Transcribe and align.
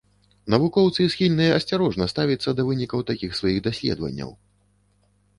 Навукоўцы 0.51 1.01
схільныя 1.15 1.51
асцярожна 1.59 2.07
ставіцца 2.13 2.53
да 2.59 2.65
вынікаў 2.69 3.03
такіх 3.09 3.35
сваіх 3.41 3.59
даследаванняў. 3.69 4.31